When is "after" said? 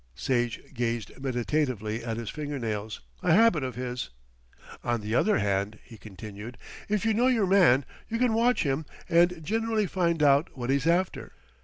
10.87-11.33